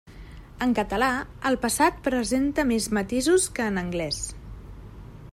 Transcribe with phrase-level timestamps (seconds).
[0.65, 1.09] En català,
[1.49, 4.23] el passat presenta més matisos que en anglès.